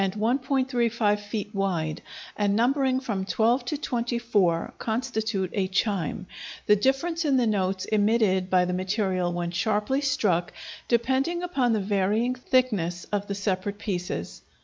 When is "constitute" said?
4.79-5.51